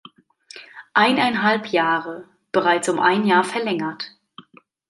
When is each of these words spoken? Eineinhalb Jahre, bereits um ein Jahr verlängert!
Eineinhalb 0.95 1.67
Jahre, 1.67 2.27
bereits 2.51 2.89
um 2.89 2.99
ein 2.99 3.23
Jahr 3.23 3.43
verlängert! 3.43 4.17